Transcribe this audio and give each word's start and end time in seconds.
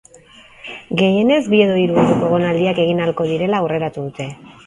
Gehienez 1.01 1.41
bi 1.51 1.59
edo 1.65 1.75
hiru 1.81 1.99
orduko 2.03 2.29
egonaldiak 2.31 2.81
egin 2.87 3.03
ahalko 3.05 3.27
direla 3.33 3.61
aurreratu 3.65 4.07
dute. 4.09 4.27